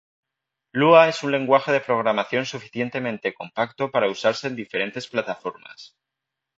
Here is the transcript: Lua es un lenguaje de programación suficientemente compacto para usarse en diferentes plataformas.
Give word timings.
Lua 0.71 1.09
es 1.09 1.21
un 1.21 1.31
lenguaje 1.31 1.71
de 1.71 1.79
programación 1.79 2.47
suficientemente 2.47 3.35
compacto 3.35 3.91
para 3.91 4.09
usarse 4.09 4.47
en 4.47 4.55
diferentes 4.55 5.07
plataformas. 5.07 5.95